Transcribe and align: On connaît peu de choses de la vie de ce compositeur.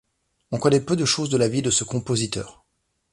On 0.49 0.57
connaît 0.57 0.79
peu 0.83 0.95
de 0.95 1.05
choses 1.05 1.29
de 1.29 1.37
la 1.37 1.47
vie 1.47 1.61
de 1.61 1.69
ce 1.69 1.83
compositeur. 1.83 2.65